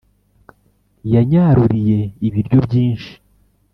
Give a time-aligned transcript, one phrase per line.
[1.13, 3.11] Yanyaruriye ibiryo byinshi